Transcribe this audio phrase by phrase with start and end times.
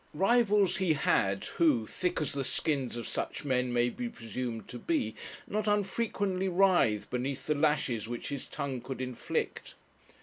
[0.15, 4.79] Rivals he had, who, thick as the skins of such men may be presumed to
[4.79, 5.13] be,
[5.47, 9.75] not unfrequently writhed beneath the lashes which his tongue could inflict.